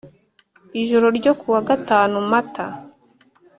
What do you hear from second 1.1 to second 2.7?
ryo kuwa gatanu mata